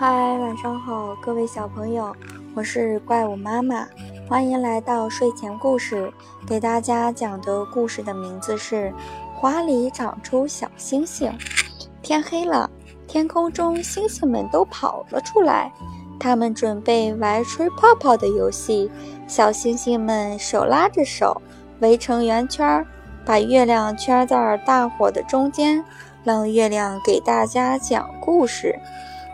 [0.00, 2.16] 嗨，晚上好，各位小朋友，
[2.54, 3.86] 我是怪物妈妈，
[4.26, 6.10] 欢迎来到睡前故事。
[6.46, 8.86] 给大家讲的故事的名字是
[9.38, 11.30] 《花里长出小星星》。
[12.00, 12.70] 天黑了，
[13.06, 15.70] 天空中星星们都跑了出来，
[16.18, 18.90] 他们准备玩吹泡泡的游戏。
[19.28, 21.42] 小星星们手拉着手，
[21.80, 22.82] 围成圆圈，
[23.22, 25.84] 把月亮圈在大伙的中间，
[26.24, 28.74] 让月亮给大家讲故事。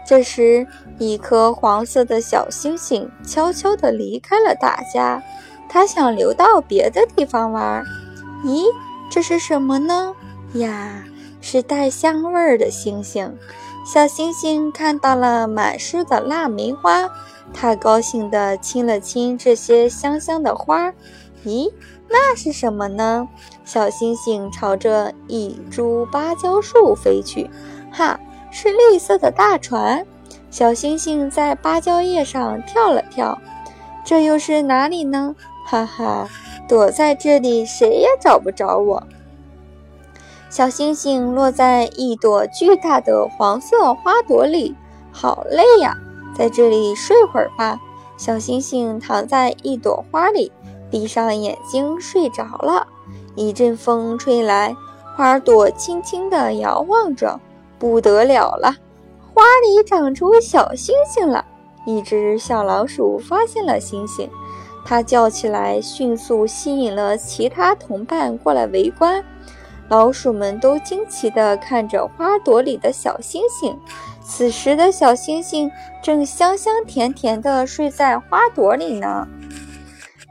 [0.07, 0.67] 这时，
[0.99, 5.21] 一颗黄色的小星星悄悄地离开了大家，
[5.69, 7.83] 它想流到别的地方玩。
[8.45, 8.65] 咦，
[9.11, 10.15] 这是什么呢？
[10.55, 11.03] 呀，
[11.41, 13.37] 是带香味儿的星星。
[13.85, 17.09] 小星星看到了满树的腊梅花，
[17.53, 20.93] 它高兴地亲了亲这些香香的花。
[21.45, 21.73] 咦，
[22.09, 23.29] 那是什么呢？
[23.65, 27.51] 小星星朝着一株芭蕉树飞去。
[27.93, 28.21] 哈！
[28.51, 30.07] 是绿色的大船，
[30.51, 33.39] 小星星在芭蕉叶上跳了跳。
[34.05, 35.35] 这又是哪里呢？
[35.67, 36.29] 哈哈，
[36.69, 39.03] 躲在这里谁也找不着我。
[40.49, 44.77] 小星星落在一朵巨大的黄色花朵里，
[45.11, 45.97] 好累呀，
[46.37, 47.81] 在这里睡会儿吧。
[48.17, 50.53] 小星星躺在一朵花里，
[50.91, 52.87] 闭上眼睛睡着了。
[53.35, 54.75] 一阵风吹来，
[55.17, 57.41] 花朵轻轻地摇晃着。
[57.79, 58.75] 不得了了，
[59.35, 61.45] 花里长出小星星了！
[61.87, 64.29] 一只小老鼠发现了星星，
[64.85, 69.25] 它叫起来，迅速吸引了其他同伴过来围观。
[69.89, 73.79] 老鼠们都惊奇地看着花朵里的小星星。
[74.25, 75.71] 此时的小星星
[76.03, 79.29] 正香香甜甜地睡在花朵里呢。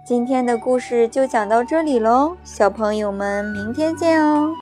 [0.06, 4.54] 今天的故事就讲到这里喽，小朋友们，明天见哦！